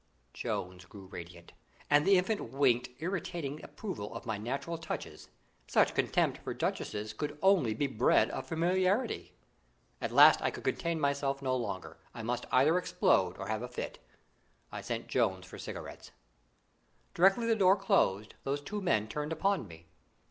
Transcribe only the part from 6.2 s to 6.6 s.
for